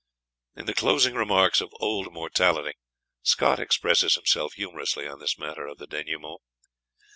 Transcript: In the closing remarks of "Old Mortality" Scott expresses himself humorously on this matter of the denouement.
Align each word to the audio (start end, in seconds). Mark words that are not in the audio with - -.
In 0.55 0.65
the 0.65 0.73
closing 0.73 1.13
remarks 1.13 1.61
of 1.61 1.71
"Old 1.79 2.11
Mortality" 2.11 2.73
Scott 3.21 3.59
expresses 3.59 4.15
himself 4.15 4.53
humorously 4.55 5.07
on 5.07 5.19
this 5.19 5.37
matter 5.37 5.67
of 5.67 5.77
the 5.77 5.85
denouement. 5.85 6.41